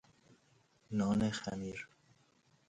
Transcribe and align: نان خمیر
نان 0.97 1.29
خمیر 1.29 1.87